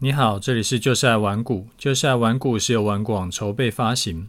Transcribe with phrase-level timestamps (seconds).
[0.00, 1.68] 你好，这里是就是爱玩股。
[1.78, 4.28] 就是爱玩股是由玩股网筹备发行。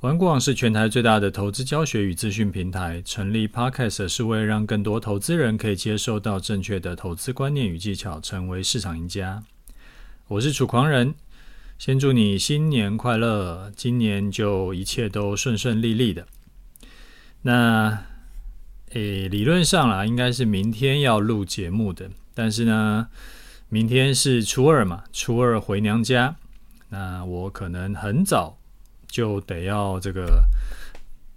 [0.00, 3.00] 玩股网是全台最大的投资教学与资讯平台。
[3.02, 9.42] 成立 Podcast 是为了让更多投资人可以接受到正确的投资观念与技巧，成为市场赢家。
[10.26, 11.14] 我是楚狂人，
[11.78, 16.26] 先祝你新年快乐，今年就一切都顺顺利利的。
[17.40, 18.04] 那，
[18.90, 23.08] 诶，理论上啦，应该是明天要录节目的，但是呢。
[23.68, 26.36] 明天是初二嘛，初二回娘家，
[26.88, 28.58] 那我可能很早
[29.06, 30.44] 就得要这个，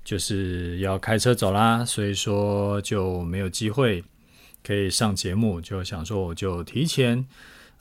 [0.04, 4.04] 就是要开车走啦，所以说就没有机会
[4.63, 7.20] 可以上节目，就想说我就提前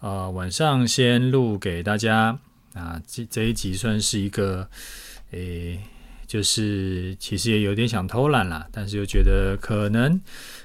[0.01, 2.39] 啊、呃、晚上先录给大家。
[2.73, 4.71] 啊，这这一集算是一个
[5.33, 5.81] 诶，
[6.31, 10.21] 就是其实也有点想偷懒啦，但是又觉得可能。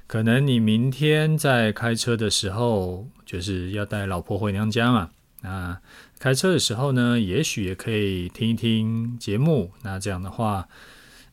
[0.05, 5.09] 可能你明天在开车的时候，就是要带老婆回娘家嘛。
[5.41, 5.75] 那
[6.19, 9.71] 开车的时候呢，也许也可以听一听节目。
[9.81, 10.67] 那这样的话，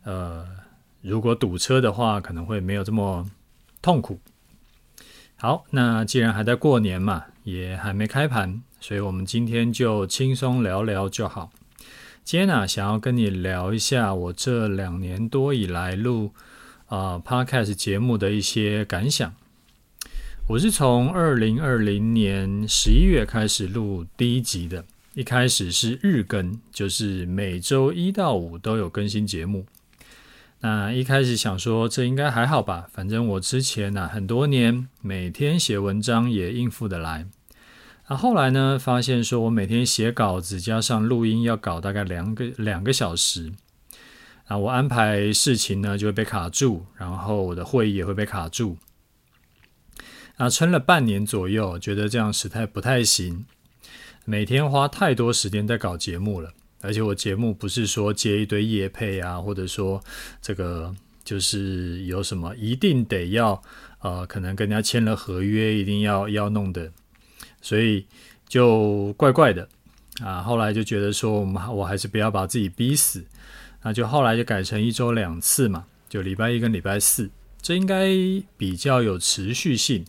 [0.04, 0.48] 呃，
[1.02, 3.30] 如果堵车的话，可能会没有这么
[3.82, 4.18] 痛苦。
[5.36, 11.52] 好，那既然还在过年嘛，也还没开盘，所以我们今天就轻松聊聊就好。
[12.24, 16.32] 今天呢、啊，想要跟你聊一下我这两年多以来录。
[16.86, 19.34] 啊、Podcast 节目的一些感想。
[20.46, 29.64] 我是从二零二零年十一月开始录第一集的，一开始是日更，就是每周一到五都有更新节目。
[30.60, 37.26] 那一开始想说这应该还好吧，反正我之前呢、很多年每天写文章也应付得来。
[38.12, 43.54] 那后来呢，发现说我每天写稿子加上录音要搞大概两个两个小时。
[44.44, 48.76] 啊，我安排事情呢就会被卡住，然后我的会议也会被卡住。
[50.36, 53.46] 啊，撑了半年左右，觉得这样实在不太行。
[54.26, 56.52] 每天花太多时间在搞节目了，
[56.82, 59.98] 而且我节目不是说接一堆业配啊，或者说
[60.42, 63.62] 这个就是有什么一定得要
[64.00, 66.92] 呃，可能跟人家签了合约，一定要要弄的，
[67.62, 68.06] 所以
[68.46, 69.66] 就怪怪的。
[70.22, 73.24] 啊，后来就觉得说，我们我还是不要把自己逼死。
[73.82, 77.30] 那就后来就改成一周两次嘛，就礼拜一跟礼拜四，
[77.62, 78.06] 这应该
[78.56, 80.04] 比较有持续性。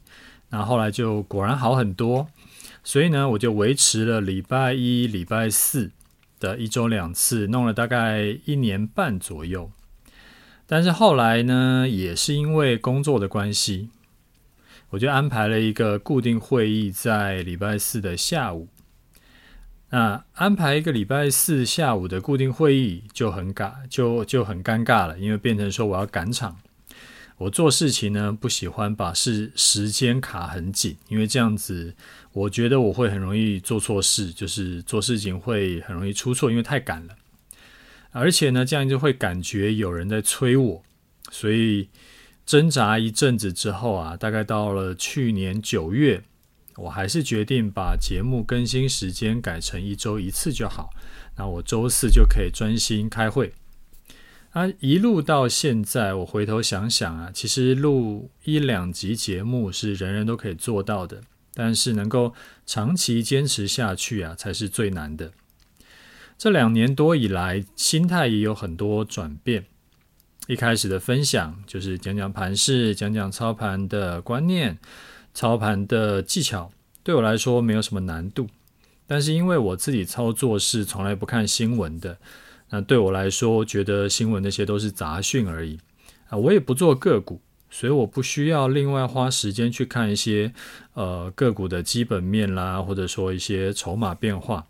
[0.49, 2.27] 那后来就果然好很多，
[2.83, 5.89] 所以呢，我就维持了礼拜一、礼拜四
[6.39, 9.71] 的一周两次，弄了大概一年半左右。
[10.67, 13.89] 但是后来呢，也是因为工作的关系，
[14.93, 18.67] 我就安排了一个固定会议在礼拜四的下午。
[19.89, 26.59] 那安排一个礼拜四下午的固定会议就很尬，就就很尴尬了，因为变成说我要赶场。
[27.37, 31.95] 我做事情呢，不喜欢把事时间卡很紧，因为这样子
[32.31, 37.15] 我觉得我会很容易做错事，就是做事情会很容易出错，因为太赶了。
[38.11, 40.83] 而且呢，这样就会感觉有人在催我，
[41.31, 41.89] 所以
[42.45, 46.23] 挣扎一阵子之后啊，大概到了去年九月。
[46.75, 50.89] 我还是决定把节目更新时间改成一周一次就好。
[51.37, 53.53] 那我周四就可以专心开会。
[54.53, 61.21] 啊，一路到现在，我回头想想啊，其实录一两集节目是人人都可以做到的，
[61.53, 62.33] 但是能够
[62.65, 65.31] 长期坚持下去啊，才是最难的。
[66.39, 69.65] 这两年多以来，心态也有很多转变。
[70.47, 74.77] 一开始的分享就是讲讲盘势，讲讲操盘的观念。
[75.33, 76.69] 操盘的技巧
[77.01, 78.47] 对我来说没有什么难度，
[79.07, 82.17] 但是因为我自己操作是从来不看新闻的，
[82.69, 85.79] 那对我来说，觉得新闻那些都是杂讯而已
[86.27, 86.37] 啊。
[86.37, 90.53] 我也不做个股，所以我不需要另外花时间去看一些
[90.93, 94.67] 呃个股的基本面啦，或者说一些筹码变化。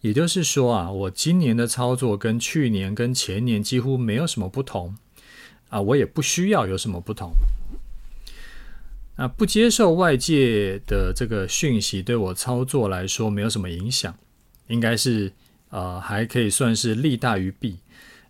[0.00, 4.96] 也就是说啊，我今年的操作跟去年跟前年几乎没有什么不同
[5.68, 7.32] 啊，我也不需要有什么不同。
[9.16, 14.16] 那不接受外界的这个讯息，对我操作来说没有什么影响，
[14.68, 15.32] 应该是
[15.68, 17.80] 呃还可以算是利大于弊。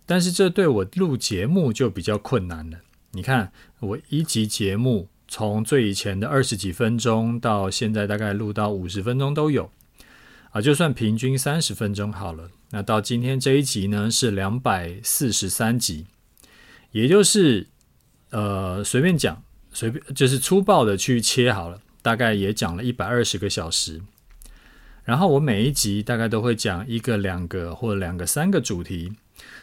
[0.05, 2.79] 但是这对我录节目就比较困难了。
[3.11, 9.71] 你看，我一集节目从最以前的二十几分钟到现在大概录到五十分钟都有
[10.51, 12.49] 啊，就算平均三十分钟好了。
[12.71, 16.05] 那到今天这一集呢是两百四十三集，
[16.91, 17.67] 也就是
[18.29, 19.43] 呃随便讲。
[19.73, 24.01] 随便就是粗暴的去切好了，大概也讲了一百二十个小时。
[25.05, 29.13] 然后我每一集大概都会讲一个、两个或两个、三个主题，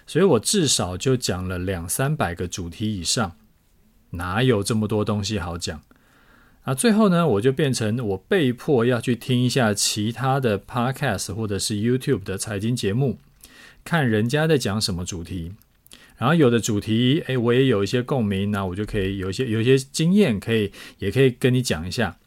[0.06, 3.37] 所以我至少就讲了两三百个主题以上。
[4.12, 5.82] 哪有这么多东西好讲
[6.69, 13.17] 啊，最后呢，我就变成我被迫要去听一下其他的 podcast 或者是 YouTube 的财经节目，
[13.82, 15.53] 看人家在讲什么主题。
[16.19, 22.19] 然后有的主题，诶，我也有一些共鸣，那我就可以有一些有一些经验，可以也可以跟你讲一下。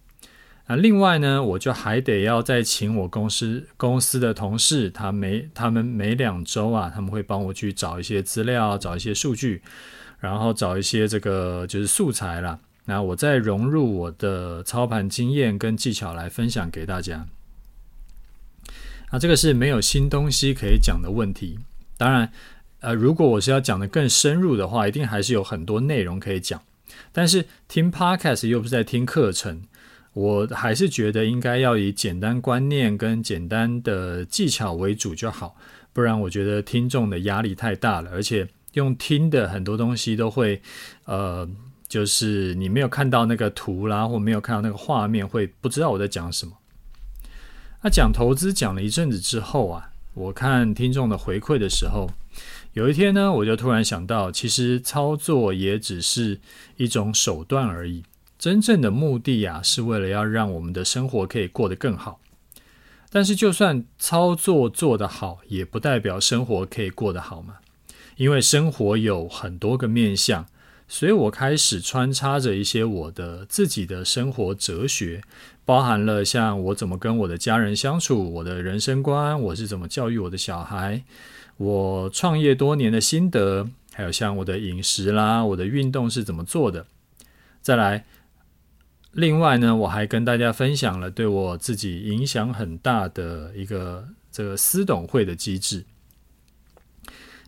[0.66, 9.62] 啊，另外呢，我就还得要再请我公司公司的同事，他每他们每两周啊，他们会帮我去找一些资料，找一些数据，
[10.20, 12.58] 然后找一些这个就是素材啦。
[12.92, 17.26] 那我再融入我的操盘经验跟技巧来分享给大家。
[19.12, 21.58] 啊，这个是没有新东西可以讲的问题。
[21.98, 22.30] 当然。
[22.82, 26.60] 呃，如果我是要讲得更深入的话，一定还是有很多内容可以讲。
[27.12, 29.62] 但是听 Podcast 又不是在听课程，
[30.14, 35.56] 我还是觉得应该要以简单观念跟简单的技巧为主就好，
[35.94, 40.60] 不然我觉得听众的压力太大了，而且用听的很多东西都会，
[41.06, 41.48] 呃，
[41.92, 46.54] 就是你没有看到那个图啦，或没有看到那个画面，会不知道我在讲什么。
[47.82, 52.10] 那讲投资讲了一阵子之后啊，我看听众的回馈的时候。
[52.72, 56.40] 有一天呢，我就突然想到，其实操作也只是
[56.78, 58.06] 一种手段而已，
[58.40, 62.22] 真正的目的呀，是为了要让我们的生活可以过得更好。
[63.10, 67.56] 但是，就算操作做得好，也不代表生活可以过得好嘛。
[68.16, 70.46] 因为生活有很多个面向，
[70.92, 75.24] 所以我开始穿插着一些我的自己的生活哲学，
[75.64, 81.02] 包含了像我怎么跟我的家人相处，我的人生观，我是怎么教育我的小孩。
[81.56, 86.86] 我创业多年的心得，还有像我的饮食啦，我的运动是怎么做的。
[87.62, 88.04] 再来，
[89.14, 95.86] 另外呢，我还跟大家分享了对我自己影响很大的一个这个私董会的机制。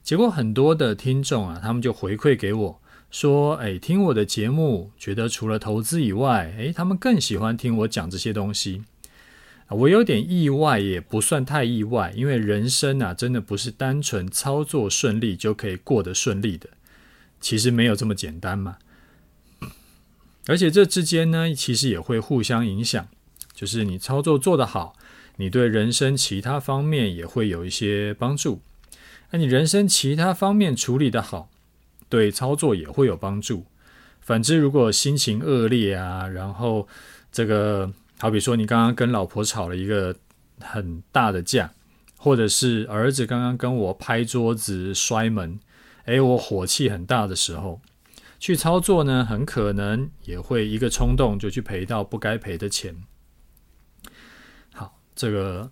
[0.02, 2.80] 结果很多的听众啊，他们就回馈给我
[3.14, 8.82] 说：“哎，听我的节目，觉得除了投资以外，哎，他们更喜欢听我讲这些东西。”
[9.70, 16.70] 我有点意外，也不算太意外，因为人生啊，真的不是单纯操作顺利就可以过得顺利的，
[17.40, 18.78] 其实没有这么简单嘛。
[20.48, 23.08] 而且这之间呢，其实也会互相影响，
[23.54, 24.96] 就是你操作做得好，
[25.38, 28.60] 你对人生其他方面也会有一些帮助；
[29.30, 31.50] 那你人生其他方面处理得好，
[32.14, 33.66] 对操作也会有帮助。
[34.22, 36.88] 反之，如果心情恶劣啊，然后
[37.32, 37.92] 这个。
[38.20, 40.16] 好比说，你刚刚跟老婆吵了一个
[40.62, 41.74] 很大的架，
[42.16, 45.60] 或者是儿子刚刚跟我拍桌子摔门，
[46.06, 47.82] 诶，我火气很大的时候，
[48.40, 52.96] 去操作呢，很可能也会一个冲动就去赔到不该赔的钱。
[54.74, 55.70] 好，这个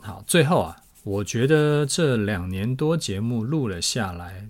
[0.00, 4.46] 好，最后啊，我觉得这两年多节目录了下来，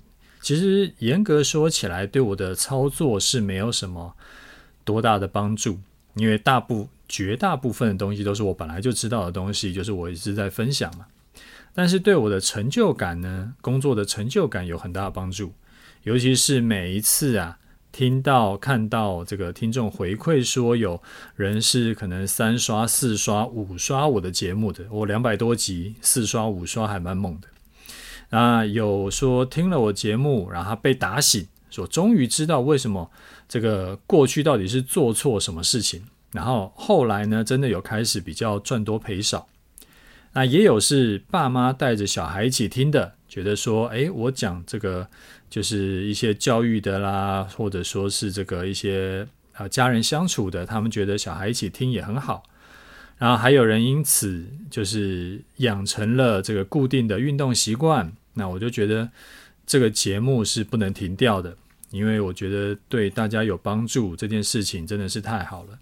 [0.49, 4.15] 其实严格说起来，对我的操作是没有什么
[4.83, 5.79] 多大的帮助，
[6.15, 11.05] 因为大部绝大部分的东西都是我本来就知道的东西，就是我一直在分享嘛。
[11.75, 15.53] 但是对我的成就感呢，工作的成就感有很大的帮助。
[16.05, 17.59] 尤其是每一次啊，
[17.93, 21.03] 听到看到这个听众回馈说有
[21.37, 27.49] 人是可能三刷、四刷、五刷我的节目的，我两百多集四刷、五刷还蛮猛的。
[28.31, 33.11] 啊，有说听了我节目，然后被打醒，说终于知道为什么
[33.49, 36.05] 这个过去到底是做错什么事情。
[36.33, 39.49] 然后后来呢，真的有开始比较赚多赔少。
[40.35, 45.09] 那也有是爸妈带着小孩一起听的，觉得说，哎，我讲这个
[45.49, 52.43] 就是一些教育的啦，或者说是这个一些啊家人相处的，他们觉得小孩一起听也很好。
[53.19, 58.13] 然后还有人因此就是养成了这个固定的运动习惯。
[58.35, 59.11] 那我就觉得
[59.67, 61.57] 这个节目是不能停掉的，
[61.91, 65.79] 因为我觉得对大家有帮助，这件事情真的是太好了。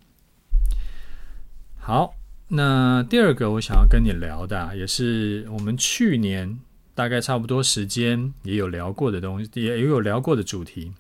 [1.78, 2.14] 好，
[2.48, 6.58] 那第二个我想要跟你聊的，也是我们去年
[6.94, 10.92] 大概差不多时间也有聊过的东西，也有聊过的主题。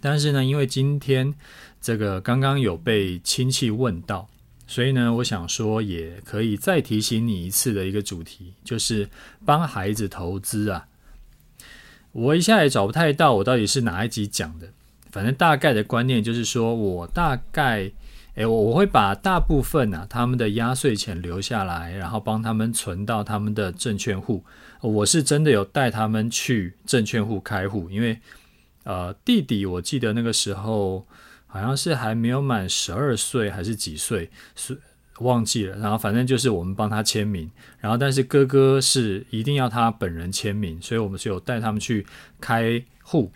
[0.00, 1.32] 但是呢，因为今天
[1.80, 4.28] 这个刚刚有被亲戚问到，
[4.66, 9.08] 所以呢，我想说也可以再提醒你一次的一个主题，就是
[9.44, 10.86] 帮孩子投资啊。
[12.12, 14.68] 我一下也找不太到我到底是哪一集讲的，
[15.10, 17.92] 反正大概的观念就是说我大概。
[18.34, 24.42] 诶，我我会把大部分啊他们的压岁钱留下来，然后帮他们存到他们的证券户。
[24.80, 28.18] 我是真的有带他们去证券户开户，因为
[28.84, 31.06] 呃弟弟我记得那个时候
[31.52, 34.76] 好像是还没有满十二岁还是几岁，是
[35.18, 35.76] 忘记了。
[35.76, 42.04] 然后反正就是我们帮他签名，然后但是哥哥是一定要他本人签名，所以我们是有带他们去
[42.40, 43.30] 开户。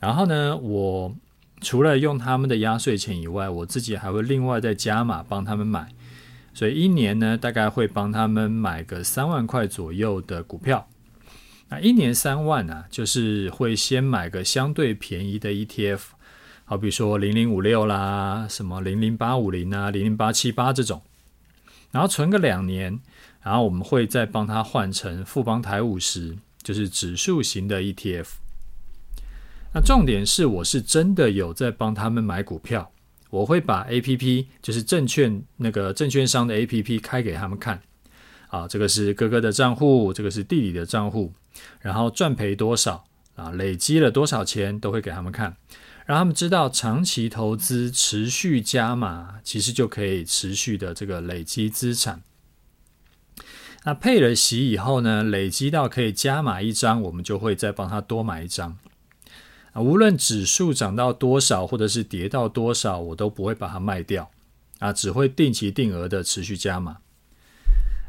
[0.00, 1.14] 然后呢，我。
[1.60, 5.88] 除了用他们的压岁钱以外，我自己还会另外再加码帮他们买，
[6.54, 10.88] 所以一年呢，大概会帮他们买个三万块左右的股票。
[11.68, 15.98] 那一年三万啊，就是会先买个相对便宜的 ETF，
[16.70, 21.00] 好比说零零五六啦，什么零零八五零啊，零零八七八这种，
[21.90, 23.00] 然后存个两年，
[23.42, 28.26] 然后我们会再帮他换成富邦台五十，就是指数型的 ETF。
[29.72, 32.92] 那重点是，我是真的有在帮他们买股票，
[33.30, 37.80] 我会把 APP，就是证券那个证券商的 APP 开给他们看，
[38.48, 41.32] 啊，这个是哥哥的账户，这个是弟弟的账户，
[41.80, 43.02] 然后赚赔多少
[43.36, 45.56] 啊，累积了多少钱都会给他们看，
[46.08, 52.22] 让他们知道长期投资持续加码，其实就可以持续的这个累积资产。
[53.84, 58.78] 那配了息以后呢，累积到可以加码一张，我们就会再帮他多买一张。
[59.74, 64.30] 啊，无论指数涨到多少，或者是跌到多少，我都不会把它卖掉，
[64.78, 67.00] 啊，只会定期定额的持续加码，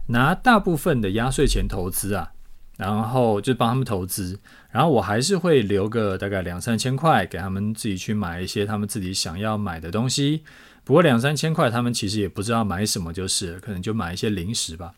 [0.07, 2.31] 拿大部分的压岁钱投资啊，
[2.79, 4.39] 然后就帮他们投资，
[4.71, 10.43] 然后我还是会留个大概两三千块给他们自己去买一些他们自己想要买的东西。
[10.85, 14.93] 不过两三千块，他们其实也不知道买什么，就是可能就买一些零食吧。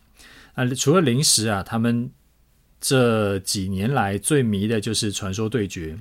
[0.54, 2.12] 啊，除了零食啊，他们
[2.80, 5.98] 这几年来最迷的就是传说对决。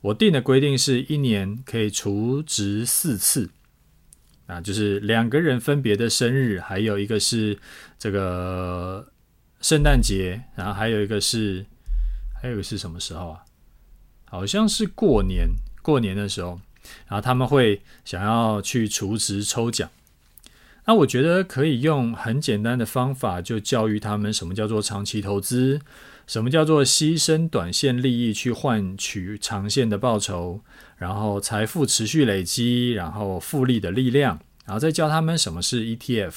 [0.00, 3.50] 我定的规定是一年可以储值四次，
[4.46, 7.56] 啊，就是两个人分别的生日，还有一个是
[7.96, 9.09] 这个
[9.60, 11.64] 圣诞节，然后还有一个是，
[12.40, 13.44] 还有一个是什么时候啊？
[14.24, 15.48] 好像是过年，
[15.82, 16.60] 过年的时候，
[17.08, 19.90] 然后他们会想要去储值抽奖。
[20.86, 25.80] 那我觉得可以用很简单的方法，就教育他们什么叫做长期投资。
[26.26, 30.60] 什么叫做牺牲短线利益去换取长线的报酬，
[30.96, 36.34] 然后财富持续累积，然后复利的力量，然后再教他们什么是 ETF。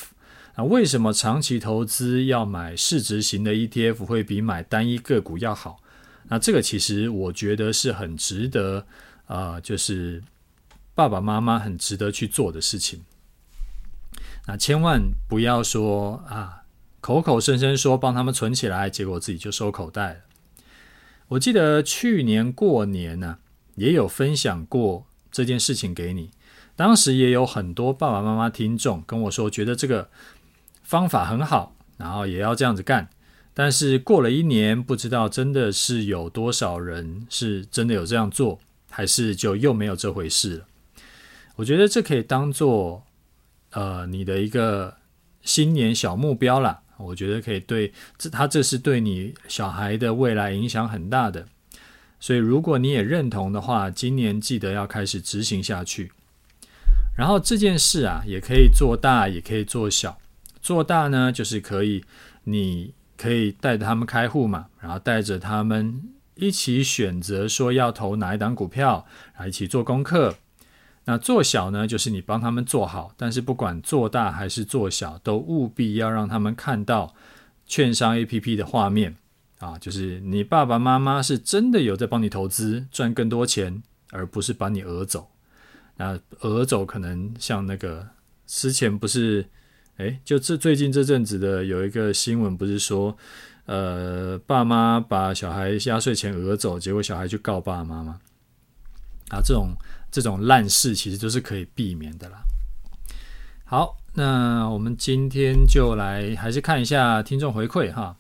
[0.56, 5.80] 那为什么长期投资要买市值型的 ETF 会比买单一个股要好？
[6.30, 8.86] 那这个其实我觉得是很值得，
[9.28, 10.24] 呃，就是
[10.96, 13.02] 爸爸妈妈很值得去做的事情。
[14.48, 16.60] 那千万不要说啊。
[17.04, 20.20] 口口声声说帮他们存起来，结果自己就收口袋了。
[21.28, 23.40] 我记得去年过年呢、
[23.76, 26.32] 也有分享过这件事情给你。
[26.78, 30.10] 当时也有很多爸爸妈妈听众跟我说，觉得这个
[30.94, 33.10] 方法很好，然后也要这样子干。
[33.52, 38.60] 但是过了一年，不知道真的是有多少人是真的有这样做，
[38.92, 40.66] 还是就又没有这回事了。
[41.56, 43.04] 我觉得这可以当做
[43.72, 44.98] 呃你的一个
[45.42, 46.82] 新年小目标啦。
[46.98, 51.48] 我觉得可以对这，他这是对你小孩的未来影响很大的，
[52.20, 56.12] 所以如果你也认同的话，今年记得要开始执行下去。
[57.18, 60.20] 然后这件事啊，也可以做大，也可以做小。
[60.64, 62.04] 做大呢，就是可以，
[62.46, 66.02] 你可以带着他们开户嘛，然后带着他们
[66.36, 70.38] 一起选择说要投哪一档股票，然后一起做功课。
[71.06, 77.14] 那做小呢，就是你帮他们做好，但是不管做大还是做小，都务必要让他们看到
[77.66, 79.18] 券商 APP 的画面
[79.60, 85.28] 啊，就是你爸爸妈妈是真的有在帮你投资，赚更多钱，而不是把你讹走。
[85.98, 88.08] 那讹走可能像那个
[88.48, 89.46] 之前不是，
[89.98, 93.18] 诶，就这最近这阵子的有一个新闻，不是说，
[93.66, 98.20] 呃，爸妈把小孩压岁钱讹走，结果小孩去告爸妈吗？
[99.30, 99.76] 啊，这种。
[100.14, 102.44] 这种烂事其实都是可以避免的啦。
[103.66, 108.16] 好，那我们今天就来还是看一下听众回馈哈。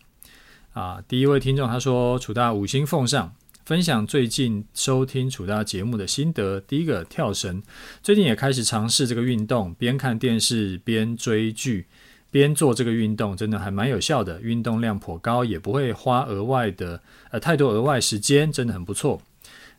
[0.73, 6.59] 啊，第一位听众他说：“楚大五星奉上，分享最近收听楚大节目的心得。
[6.59, 7.63] 第一个跳绳，
[8.01, 11.85] 最近也开始尝试这个运动，边看电视边追剧
[12.29, 17.01] 边做这个运动，真的还蛮有效的，运动量颇高，也不会花额外的
[17.31, 19.21] 呃太多额外时间，真的很不错。”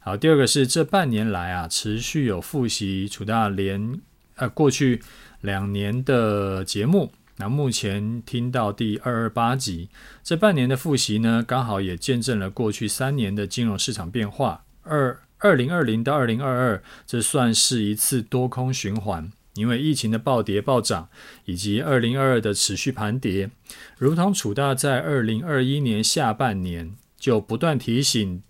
[0.01, 4.01] 好，第二个是这半年来啊，持续有复习楚大连
[4.37, 5.03] 呃过去
[5.43, 9.89] 两年的节目，那目前听到第二二八集，
[10.23, 14.65] 这半年的复习呢，刚好也见证了过去三年的金融市场变化。
[14.83, 21.09] 二二零二零到二零二二，这算是一次多空循环，因为疫情的暴跌暴涨，
[21.45, 23.51] 以及二零二二的持续盘跌，
[23.99, 28.43] 如同楚大在二零二一年下半年就不断提醒。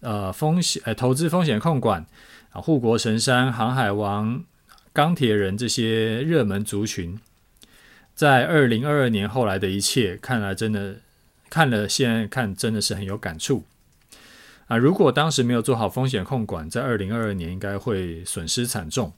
[0.00, 2.04] 呃，风险呃，投资风险控管
[2.50, 4.42] 啊，护国神山、航海王、
[4.92, 7.20] 钢铁人这些热门族群，
[8.14, 10.96] 在二零二二年后来的一切，看来真的
[11.50, 13.64] 看了，现在看真的是很有感触
[14.66, 19.12] 啊，如果当时没有做好风险控管，在二零二二年应该会损失惨重。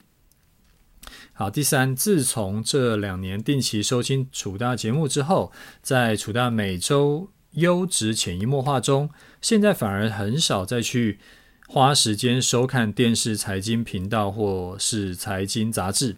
[1.33, 9.09] 好，第三，自从这两年定期收听楚大节目之后，在楚大每周优质潜移默化中，
[9.41, 11.19] 现在反而很少再去
[11.67, 16.15] 花时间收看电视财经频道或是财经杂志。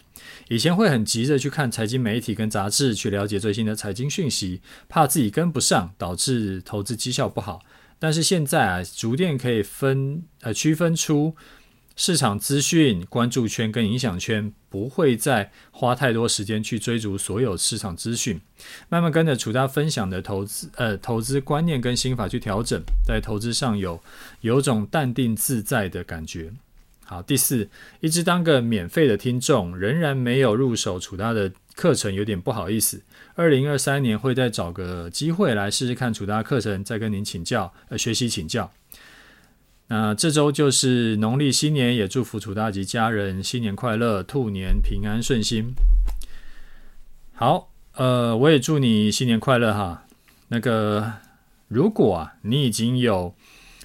[0.50, 7.62] 以前会很急着去看财经媒体跟杂志，去了解最新的财经讯息，怕自己跟不上，导致投资绩效不好。
[7.98, 11.36] 但是现在啊，逐渐可以分呃区分出
[12.00, 18.40] 市场资讯关注圈跟影响圈，不会再花太多时间去追逐所有市场资讯，
[18.88, 24.00] 慢慢跟着楚大分享的投资呃投资观念跟心法去调整，在投资上有
[24.42, 26.54] 有种淡定自在的感觉。
[27.04, 27.68] 好，第四，
[28.00, 33.02] 一直当个免费的听众，仍然没有入手楚大的课程，有点不好意思。
[33.34, 38.72] 二零二三年会再找个机会来试试看楚大课程，再跟您请教，呃，学习请教。
[39.90, 45.74] 那这周就是农历新年，也祝福楚大吉家人新年快乐，兔年平安顺心。
[47.34, 50.04] 好，呃，我也祝你新年快乐哈。
[50.50, 51.14] 那个，
[51.68, 53.34] 如果啊，你已经有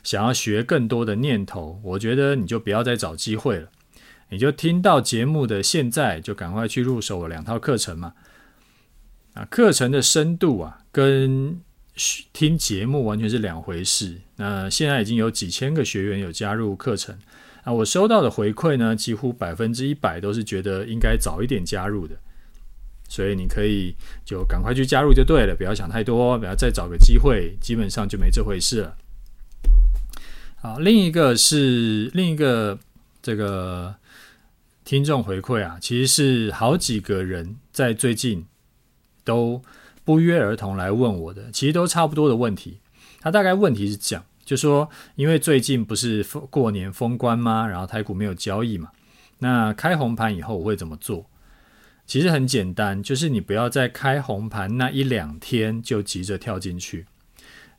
[0.03, 3.69] 想要学更多的念头，我觉得你就不要再找机会了，
[4.31, 8.15] 你就听到节目的现在，就赶快去入手我两套课程嘛。
[9.35, 11.61] 啊，课程的深度啊，跟
[12.33, 14.19] 听节目完全是两回事。
[14.37, 17.17] 那现在已经有几千个学员有加入课程
[17.65, 22.17] 啊，我收到的回馈呢，几乎百分之一百都是觉得应该早一点加入的。
[23.09, 23.95] 所以你可以
[24.25, 28.97] 就赶快去加入就对了，不要想太多，不要再找个机会，基本上就没这回事了。
[30.57, 32.79] 好，另一个是另一个
[33.21, 33.95] 这个
[34.83, 38.47] 听众回馈啊，其实是好几个人在最近
[39.25, 39.63] 都
[40.05, 42.79] 不约而同来问我的，其实都差不多的问题。
[43.21, 47.67] 他大概问题是这样，就说因为最近不是过年封关吗？
[47.67, 48.91] 然后台股没有交易嘛，
[49.39, 51.27] 那开红盘以后我会怎么做？
[52.05, 57.07] 其实很简单，就是你不要在开红盘那一两天就急着跳进去，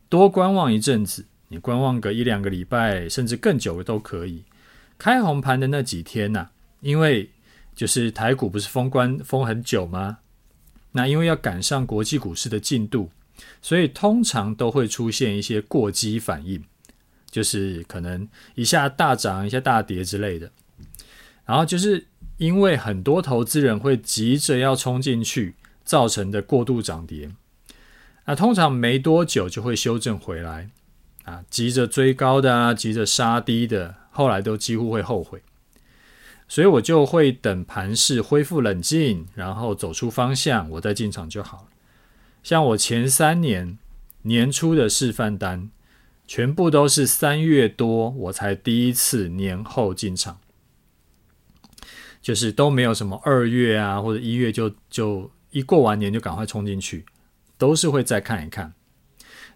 [0.08, 1.26] 多观望一阵子。
[1.50, 4.44] 你观望个一两个礼拜，甚至更久都可以。
[4.98, 7.30] 开红盘的那几天呐、因为
[7.76, 10.18] 就是台股不是封关封很久吗？
[10.94, 13.12] 那因为要赶上国际股市的进度，
[13.62, 16.64] 所以通常都会出现一些过激反应，
[17.30, 20.50] 就是可能一下大涨，一下大跌之类的。
[21.46, 27.30] 然后就是因为很多投资人会急着要冲进去，造成的过度涨跌，
[28.26, 30.70] 那通常没多久就会修正回来。
[31.24, 35.42] 啊，急着追高的啊，急着杀低的，后来都几乎会后悔，
[36.54, 41.68] 所以我就会等盘势恢复冷静，然后走出方向，我再进场就好。
[42.44, 43.80] 像我前三年
[44.22, 45.72] 年初的示范单，
[46.28, 50.42] 全部都是三月多我才第一次年后进场，
[52.22, 57.04] 就是都没有什么二月啊或者一月就就一过完年就赶快冲进去，
[57.58, 58.72] 都是会再看一看。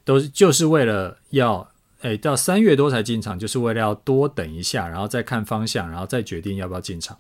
[0.03, 1.69] 都就是为了要，
[2.01, 7.17] 哎，到三月多才进场，就是为了要多等一下，然后再看方向，然后再决定要不要进场。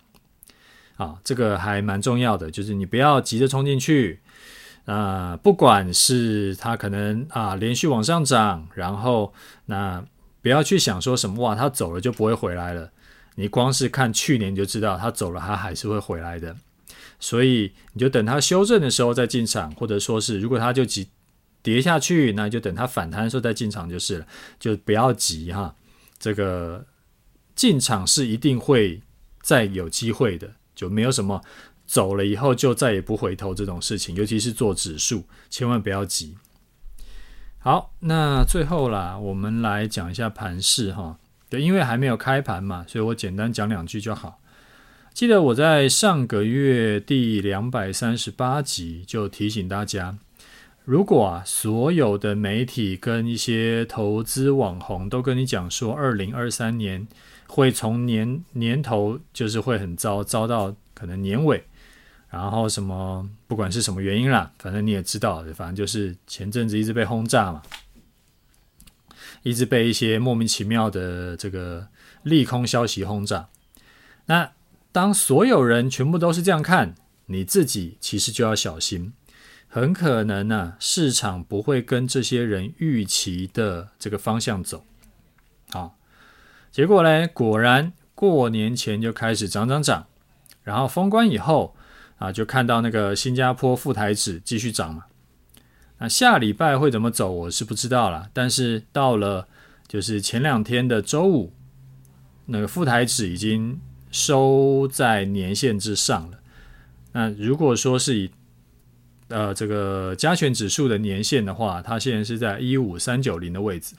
[0.97, 4.19] 啊，这个还蛮重要的，就是你不要急着冲进去。
[4.85, 9.33] 啊、不管是它可能啊连续往上涨，然后
[9.65, 10.05] 那
[10.41, 12.91] 不要去想说什么哇，它走了就不会回来了。
[13.35, 16.55] 你光是看去年就知道，它走了，它还是会回来的。
[17.19, 21.09] 所以你就等它修正的时候再进场，或者说是如果它就急。
[21.67, 24.27] 跌下去，那就等它反弹的时候再进场就是了，
[24.57, 25.75] 就不要急哈。
[26.17, 26.85] 这个
[27.57, 29.01] 进场是一定会
[29.41, 31.43] 再有机会的，就没有什么
[31.85, 36.37] 走了以后就再也不回头这种事情，尤其是做指数，千万不要急。
[37.57, 41.19] 好，那最后啦，我们来讲一下盘势哈。
[41.49, 44.39] 对，因为还没有开盘嘛，所以我简单讲两句就好。
[45.13, 50.17] 记得我在上个月第两百三十八集就提醒大家。
[50.87, 57.05] 如果啊，所有的媒体跟一些投资网红都跟你讲说，二零二三年
[57.45, 61.61] 会从年年头就是会很糟，糟到可能年尾，
[62.29, 67.61] 然后什么不管是什么原因啦，反正你也知道，反正就是前阵子一直被轰炸嘛，
[69.43, 71.85] 一直被一些莫名其妙的这个
[72.23, 73.49] 利空消息轰炸。
[74.27, 74.49] 那
[74.93, 76.95] 当所有人全部都是这样看，
[77.25, 79.11] 你自己其实就要小心。
[79.67, 84.83] 很可能呢、市场不会跟这些人预期的这个方向走。
[85.69, 85.97] 好，
[86.71, 90.07] 结果呢，果然过年前就开始涨涨涨，
[90.63, 91.75] 然后封关以后
[92.17, 95.05] 啊，就看到那个新加坡富台指继续涨嘛。
[95.99, 98.29] 那下礼拜会怎么走，我是不知道了。
[98.33, 99.47] 但是到了
[99.87, 101.51] 就是前两天的周五，
[102.45, 106.39] 那个富台指已经收在年线之上了。
[107.11, 108.31] 那如果说是以
[109.29, 113.95] 呃这个加权指数的年线的话，它现在是在一五三九零的位置。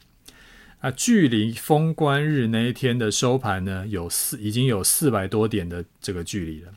[0.81, 6.73] 啊，距离封关日那一天的收盘呢，有四已经有四百多点的这个距离了。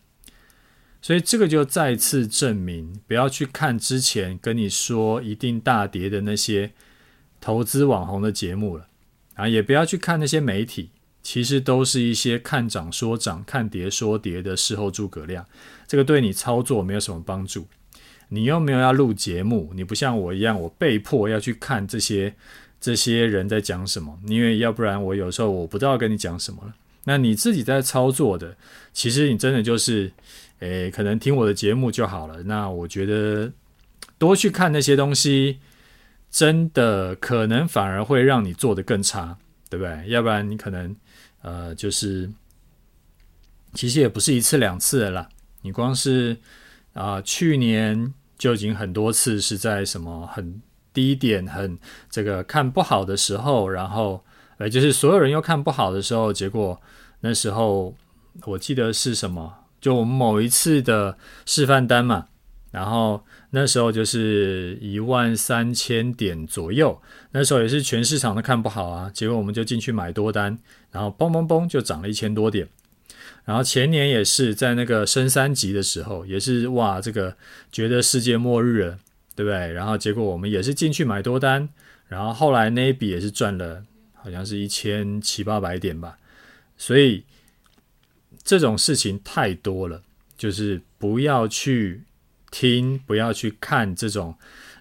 [1.03, 6.71] 所以这个就再次证明，不要去看之前跟你说一定大跌的那些
[7.39, 8.87] 投资网红的节目了
[9.35, 10.89] 啊，也不要去看那些媒体，
[11.21, 15.45] 其实都是一些看涨说涨、看跌说跌的事后诸葛亮，
[15.87, 17.67] 这个对你操作没有什么帮助。
[18.33, 22.33] 你又没有要录节目，你不像我一样，我被迫要去看这些
[22.79, 26.73] 这些人在讲什么，因为要不然我有时候我不知道跟你讲什么了。
[27.03, 28.55] 那你自己在操作的，
[28.93, 30.11] 其实你真的就是。
[30.61, 32.43] 诶，可能听我的节目就好了。
[32.43, 33.51] 那我觉得
[34.19, 35.57] 多去看那些东西，
[36.29, 39.35] 真的可能反而会让你做得更差，
[39.71, 40.07] 对不对？
[40.09, 40.95] 要不然你可能
[41.41, 42.29] 呃，就是
[43.73, 45.29] 其实也不是一次两次了啦。
[45.63, 46.37] 你光是
[46.93, 50.59] 啊、去年就已经很多次是在什么很
[50.91, 51.77] 低点、很
[52.09, 54.25] 这个看不好的时候，然后
[54.57, 56.81] 呃，就是所有人又看不好的时候，结果
[57.19, 57.95] 那时候
[58.47, 59.53] 我记得是什么？
[59.79, 62.29] 就我们某一次的示范单嘛，
[62.71, 66.99] 然后那时候就是一万三千点左右，
[67.33, 70.57] 那时候也是全市场都看不好啊，结果我们就进去买多单，
[70.89, 72.67] 然后嘣嘣嘣就涨了一千多点。
[73.45, 77.35] 然后前年也是在那个升三级的时候，也是哇，这个
[77.71, 78.99] 觉得世界末日了，
[79.35, 79.71] 对不对？
[79.73, 81.69] 然后结果我们也是进去买多单，
[82.07, 86.17] 然后后来那一笔也是赚了，好像是一千七八百点吧，
[86.77, 87.23] 所以。
[88.43, 90.01] 这种事情太多了，
[90.35, 92.01] 就是不要去
[92.49, 94.35] 听，不要去看这种，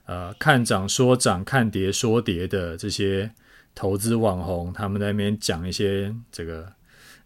[0.07, 3.31] 呃，看涨说涨，看跌说跌的这些
[3.75, 6.73] 投资网红，他们在那边讲一些这个，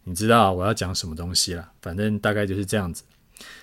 [0.05, 3.03] 你知道我要讲什么东西了，反正大概就是这样子。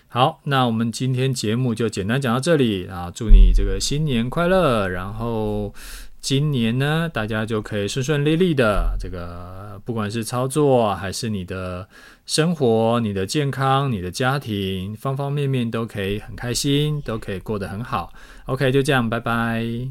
[0.08, 5.74] 好，那我们今天节目就简单讲到这里啊，祝你这个新年快乐，然后。
[6.22, 11.88] 今年呢，大家就可以顺顺利利的，这个不管是操作还是你的
[12.26, 18.12] 生活、你的健康、你的家庭，方方面面都可以很开心，都可以过得很好。
[18.44, 19.88] OK，就这样，拜拜。